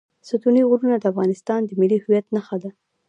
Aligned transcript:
ستوني 0.27 0.61
غرونه 0.69 0.95
د 0.99 1.03
افغانستان 1.11 1.59
د 1.65 1.71
ملي 1.81 1.97
هویت 2.03 2.25
نښه 2.35 2.57
ده. 2.63 2.69